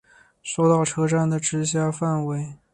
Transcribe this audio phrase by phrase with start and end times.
[0.41, 2.55] 手稻车站的直辖范围。